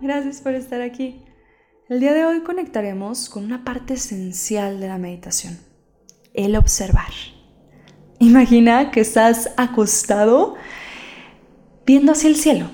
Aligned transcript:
gracias 0.00 0.40
por 0.40 0.54
estar 0.54 0.80
aquí. 0.80 1.22
El 1.88 2.00
día 2.00 2.12
de 2.12 2.24
hoy 2.24 2.40
conectaremos 2.42 3.28
con 3.28 3.44
una 3.44 3.64
parte 3.64 3.94
esencial 3.94 4.80
de 4.80 4.88
la 4.88 4.98
meditación, 4.98 5.58
el 6.34 6.56
observar. 6.56 7.10
Imagina 8.20 8.90
que 8.90 9.00
estás 9.00 9.50
acostado 9.56 10.54
viendo 11.84 12.12
hacia 12.12 12.28
el 12.28 12.36
cielo. 12.36 12.70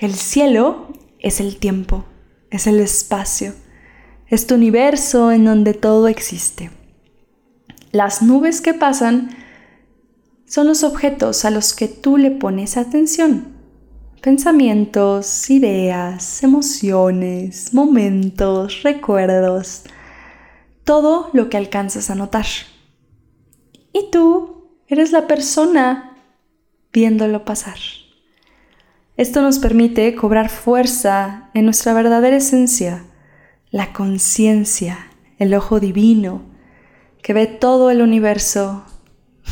El 0.00 0.14
cielo 0.14 0.92
es 1.20 1.40
el 1.40 1.58
tiempo, 1.58 2.04
es 2.50 2.66
el 2.66 2.80
espacio, 2.80 3.54
es 4.26 4.46
tu 4.46 4.56
universo 4.56 5.30
en 5.30 5.44
donde 5.44 5.72
todo 5.72 6.08
existe. 6.08 6.70
Las 7.92 8.22
nubes 8.22 8.60
que 8.60 8.74
pasan 8.74 9.30
son 10.46 10.66
los 10.66 10.82
objetos 10.82 11.44
a 11.44 11.50
los 11.50 11.74
que 11.74 11.86
tú 11.86 12.16
le 12.16 12.32
pones 12.32 12.76
atención 12.76 13.61
pensamientos, 14.22 15.50
ideas, 15.50 16.44
emociones, 16.44 17.74
momentos, 17.74 18.82
recuerdos, 18.84 19.82
todo 20.84 21.28
lo 21.32 21.50
que 21.50 21.56
alcanzas 21.56 22.08
a 22.08 22.14
notar. 22.14 22.46
Y 23.92 24.10
tú 24.12 24.68
eres 24.86 25.10
la 25.10 25.26
persona 25.26 26.16
viéndolo 26.92 27.44
pasar. 27.44 27.78
Esto 29.16 29.42
nos 29.42 29.58
permite 29.58 30.14
cobrar 30.14 30.48
fuerza 30.48 31.50
en 31.52 31.64
nuestra 31.64 31.92
verdadera 31.92 32.36
esencia, 32.36 33.04
la 33.70 33.92
conciencia, 33.92 34.98
el 35.38 35.52
ojo 35.52 35.80
divino, 35.80 36.42
que 37.22 37.32
ve 37.32 37.46
todo 37.46 37.90
el 37.90 38.00
universo 38.00 38.84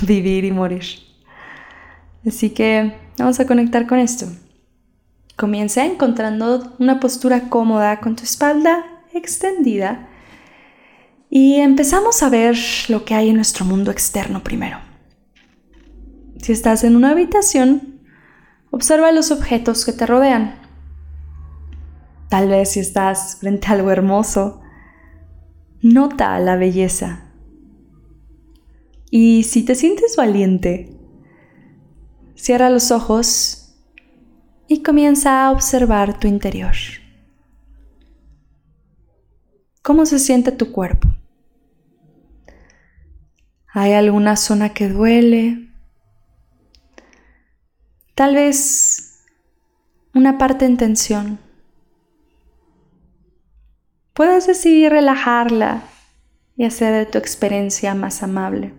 vivir 0.02 0.44
y 0.44 0.52
morir. 0.52 0.84
Así 2.24 2.50
que 2.50 2.94
vamos 3.18 3.40
a 3.40 3.46
conectar 3.46 3.88
con 3.88 3.98
esto. 3.98 4.26
Comienza 5.40 5.86
encontrando 5.86 6.74
una 6.80 7.00
postura 7.00 7.48
cómoda 7.48 8.00
con 8.00 8.14
tu 8.14 8.24
espalda 8.24 8.84
extendida 9.14 10.06
y 11.30 11.54
empezamos 11.54 12.22
a 12.22 12.28
ver 12.28 12.58
lo 12.90 13.06
que 13.06 13.14
hay 13.14 13.30
en 13.30 13.36
nuestro 13.36 13.64
mundo 13.64 13.90
externo 13.90 14.44
primero. 14.44 14.76
Si 16.42 16.52
estás 16.52 16.84
en 16.84 16.94
una 16.94 17.12
habitación, 17.12 18.02
observa 18.70 19.12
los 19.12 19.30
objetos 19.30 19.86
que 19.86 19.94
te 19.94 20.04
rodean. 20.04 20.60
Tal 22.28 22.50
vez 22.50 22.72
si 22.72 22.80
estás 22.80 23.38
frente 23.40 23.68
a 23.68 23.70
algo 23.70 23.90
hermoso, 23.90 24.60
nota 25.80 26.38
la 26.38 26.56
belleza. 26.56 27.30
Y 29.10 29.44
si 29.44 29.62
te 29.62 29.74
sientes 29.74 30.16
valiente, 30.16 30.98
cierra 32.34 32.68
los 32.68 32.90
ojos 32.90 33.59
y 34.72 34.84
comienza 34.84 35.44
a 35.44 35.50
observar 35.50 36.20
tu 36.20 36.28
interior. 36.28 36.76
¿Cómo 39.82 40.06
se 40.06 40.20
siente 40.20 40.52
tu 40.52 40.70
cuerpo? 40.70 41.08
¿Hay 43.66 43.94
alguna 43.94 44.36
zona 44.36 44.68
que 44.72 44.88
duele? 44.88 45.72
Tal 48.14 48.36
vez 48.36 49.26
una 50.14 50.38
parte 50.38 50.66
en 50.66 50.76
tensión. 50.76 51.40
Puedes 54.14 54.46
decidir 54.46 54.92
relajarla 54.92 55.82
y 56.56 56.64
hacer 56.64 56.94
de 56.94 57.10
tu 57.10 57.18
experiencia 57.18 57.96
más 57.96 58.22
amable. 58.22 58.72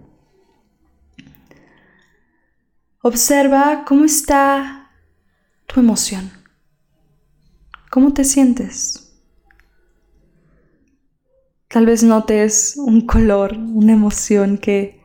Observa 3.01 3.83
cómo 3.85 4.05
está 4.05 4.80
tu 5.71 5.79
emoción. 5.79 6.31
¿Cómo 7.89 8.13
te 8.13 8.23
sientes? 8.23 9.13
Tal 11.67 11.85
vez 11.85 12.03
notes 12.03 12.75
un 12.77 13.05
color, 13.07 13.53
una 13.53 13.93
emoción 13.93 14.57
que 14.57 15.01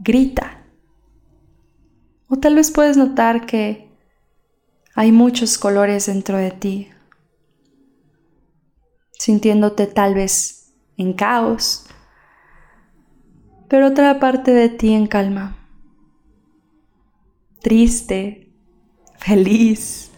grita. 0.00 0.64
O 2.28 2.36
tal 2.36 2.56
vez 2.56 2.70
puedes 2.70 2.96
notar 2.96 3.46
que 3.46 3.88
hay 4.94 5.12
muchos 5.12 5.58
colores 5.58 6.06
dentro 6.06 6.36
de 6.36 6.50
ti, 6.50 6.88
sintiéndote 9.12 9.86
tal 9.86 10.14
vez 10.14 10.72
en 10.96 11.12
caos, 11.12 11.86
pero 13.68 13.86
otra 13.86 14.18
parte 14.18 14.52
de 14.52 14.68
ti 14.68 14.92
en 14.92 15.06
calma, 15.06 15.56
triste, 17.60 18.49
feliz 19.20 20.10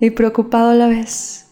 y 0.00 0.10
preocupado 0.10 0.70
a 0.70 0.74
la 0.74 0.88
vez. 0.88 1.46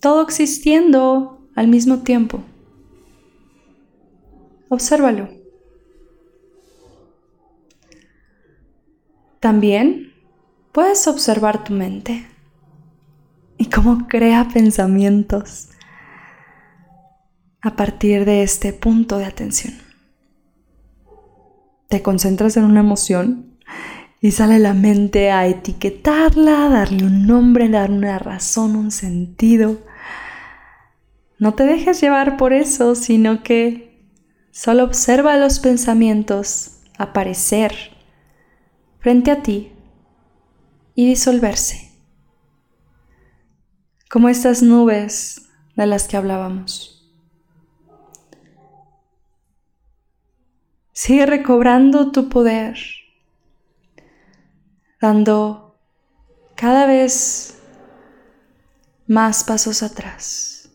Todo 0.00 0.22
existiendo 0.22 1.48
al 1.56 1.68
mismo 1.68 2.00
tiempo. 2.00 2.42
Obsérvalo. 4.68 5.28
También 9.40 10.12
puedes 10.72 11.06
observar 11.06 11.64
tu 11.64 11.72
mente 11.72 12.26
y 13.58 13.66
cómo 13.66 14.08
crea 14.08 14.48
pensamientos 14.52 15.68
a 17.60 17.76
partir 17.76 18.24
de 18.24 18.42
este 18.42 18.72
punto 18.72 19.18
de 19.18 19.24
atención. 19.24 19.74
Te 21.88 22.02
concentras 22.02 22.56
en 22.56 22.64
una 22.64 22.80
emoción 22.80 23.53
y 24.24 24.30
sale 24.30 24.58
la 24.58 24.72
mente 24.72 25.30
a 25.30 25.46
etiquetarla, 25.46 26.70
darle 26.70 27.04
un 27.04 27.26
nombre, 27.26 27.68
darle 27.68 27.98
una 27.98 28.18
razón, 28.18 28.74
un 28.74 28.90
sentido. 28.90 29.76
No 31.38 31.52
te 31.52 31.64
dejes 31.64 32.00
llevar 32.00 32.38
por 32.38 32.54
eso, 32.54 32.94
sino 32.94 33.42
que 33.42 34.08
solo 34.50 34.84
observa 34.84 35.36
los 35.36 35.58
pensamientos 35.58 36.78
aparecer 36.96 37.74
frente 38.98 39.30
a 39.30 39.42
ti 39.42 39.72
y 40.94 41.06
disolverse. 41.06 41.90
Como 44.08 44.30
estas 44.30 44.62
nubes 44.62 45.50
de 45.76 45.84
las 45.84 46.08
que 46.08 46.16
hablábamos. 46.16 47.14
Sigue 50.92 51.26
recobrando 51.26 52.10
tu 52.10 52.30
poder 52.30 52.78
dando 55.04 55.78
cada 56.56 56.86
vez 56.86 57.60
más 59.06 59.44
pasos 59.44 59.82
atrás, 59.82 60.70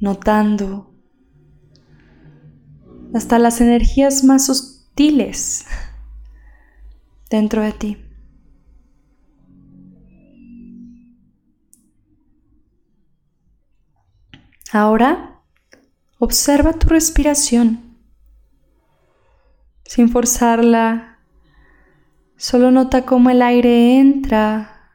notando 0.00 0.94
hasta 3.14 3.38
las 3.38 3.62
energías 3.62 4.22
más 4.22 4.50
hostiles 4.50 5.64
dentro 7.30 7.62
de 7.62 7.72
ti. 7.72 7.96
Ahora 14.72 15.42
observa 16.18 16.74
tu 16.74 16.88
respiración 16.88 17.91
sin 19.92 20.08
forzarla. 20.08 21.18
Solo 22.38 22.70
nota 22.70 23.04
cómo 23.04 23.28
el 23.28 23.42
aire 23.42 23.98
entra 23.98 24.90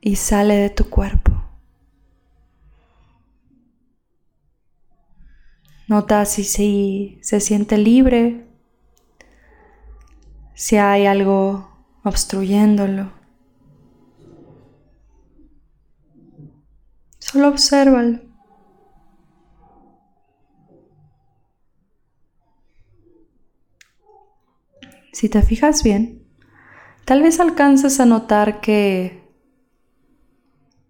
y 0.00 0.14
sale 0.14 0.54
de 0.54 0.70
tu 0.70 0.88
cuerpo. 0.88 1.32
Nota 5.88 6.24
si 6.24 6.44
se, 6.44 7.40
siente 7.40 7.78
libre, 7.78 8.46
si 10.54 10.76
hay 10.76 11.06
algo 11.06 11.68
obstruyéndolo. 12.04 13.10
Solo 17.18 17.48
obsérvalo. 17.48 18.20
Si 25.12 25.28
te 25.28 25.42
fijas 25.42 25.82
bien, 25.82 26.24
tal 27.04 27.22
vez 27.22 27.40
alcances 27.40 28.00
a 28.00 28.06
notar 28.06 28.60
que 28.60 29.20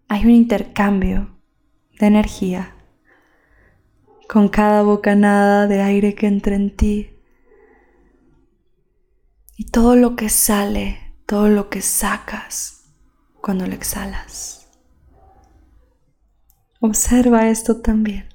hay 0.08 0.24
un 0.24 0.30
intercambio 0.30 1.38
de 1.98 2.06
energía 2.06 2.74
con 4.28 4.48
cada 4.48 4.82
bocanada 4.82 5.66
de 5.66 5.80
aire 5.82 6.14
que 6.14 6.26
entra 6.26 6.54
en 6.54 6.76
ti 6.76 7.10
y 9.56 9.66
todo 9.66 9.96
lo 9.96 10.16
que 10.16 10.28
sale, 10.28 11.14
todo 11.26 11.48
lo 11.48 11.68
que 11.68 11.82
sacas 11.82 12.94
cuando 13.40 13.66
lo 13.66 13.74
exhalas. 13.74 14.68
Observa 16.80 17.48
esto 17.50 17.80
también. 17.80 18.29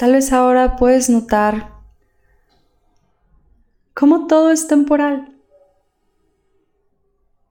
Tal 0.00 0.12
vez 0.12 0.32
ahora 0.32 0.76
puedes 0.76 1.10
notar 1.10 1.74
cómo 3.92 4.26
todo 4.28 4.50
es 4.50 4.66
temporal, 4.66 5.38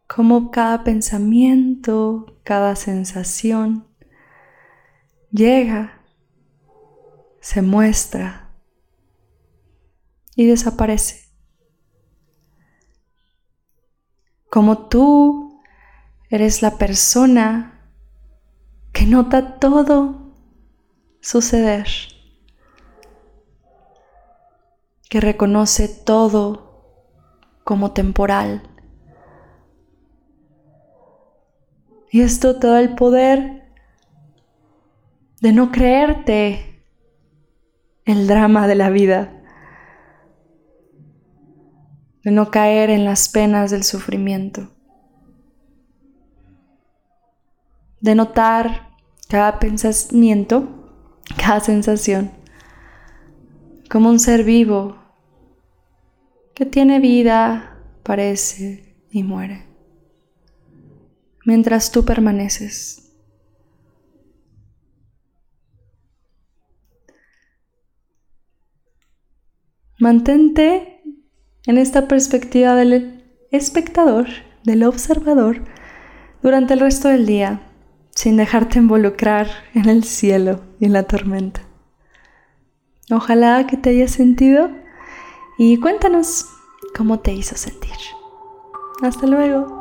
cómo 0.07 0.49
cada 0.49 0.83
pensamiento, 0.83 2.39
cada 2.41 2.75
sensación 2.75 3.87
llega, 5.29 6.01
se 7.39 7.61
muestra 7.61 8.49
y 10.35 10.47
desaparece. 10.47 11.29
Como 14.49 14.87
tú 14.87 15.61
eres 16.31 16.63
la 16.63 16.79
persona 16.79 17.91
que 18.91 19.05
nota 19.05 19.59
todo 19.59 20.33
suceder 21.21 21.85
que 25.09 25.19
reconoce 25.19 25.87
todo 25.87 26.69
como 27.63 27.91
temporal. 27.91 28.61
Y 32.11 32.21
esto 32.21 32.57
te 32.57 32.67
da 32.67 32.79
el 32.79 32.95
poder 32.95 33.73
de 35.41 35.51
no 35.51 35.71
creerte 35.71 36.83
el 38.05 38.27
drama 38.27 38.67
de 38.67 38.75
la 38.75 38.89
vida, 38.89 39.43
de 42.23 42.31
no 42.31 42.51
caer 42.51 42.89
en 42.89 43.05
las 43.05 43.29
penas 43.29 43.71
del 43.71 43.83
sufrimiento, 43.83 44.69
de 47.99 48.15
notar 48.15 48.89
cada 49.27 49.59
pensamiento, 49.59 50.67
cada 51.37 51.59
sensación 51.59 52.38
como 53.89 54.09
un 54.09 54.19
ser 54.19 54.43
vivo 54.43 54.97
que 56.53 56.65
tiene 56.65 56.99
vida, 56.99 57.77
parece 58.03 58.95
y 59.11 59.23
muere, 59.23 59.65
mientras 61.45 61.91
tú 61.91 62.05
permaneces. 62.05 63.05
Mantente 69.99 71.01
en 71.65 71.77
esta 71.77 72.07
perspectiva 72.07 72.75
del 72.75 73.23
espectador, 73.51 74.27
del 74.63 74.83
observador, 74.83 75.63
durante 76.41 76.73
el 76.73 76.79
resto 76.79 77.09
del 77.09 77.25
día, 77.25 77.61
sin 78.11 78.37
dejarte 78.37 78.79
involucrar 78.79 79.47
en 79.73 79.89
el 79.89 80.03
cielo 80.03 80.61
y 80.79 80.85
en 80.85 80.93
la 80.93 81.03
tormenta. 81.03 81.68
Ojalá 83.11 83.65
que 83.65 83.77
te 83.77 83.89
haya 83.89 84.07
sentido 84.07 84.69
y 85.57 85.77
cuéntanos 85.77 86.45
cómo 86.95 87.19
te 87.19 87.33
hizo 87.33 87.55
sentir. 87.55 87.95
Hasta 89.01 89.25
luego. 89.25 89.78